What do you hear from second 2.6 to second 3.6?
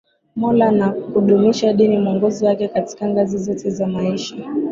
katika ngazi